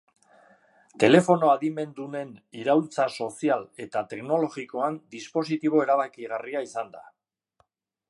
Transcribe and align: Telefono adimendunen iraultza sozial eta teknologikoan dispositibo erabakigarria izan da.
Telefono 1.03 1.51
adimendunen 1.55 2.31
iraultza 2.61 3.07
sozial 3.25 3.69
eta 3.87 4.05
teknologikoan 4.15 5.01
dispositibo 5.17 5.89
erabakigarria 5.89 6.69
izan 6.71 6.95
da. 6.99 7.09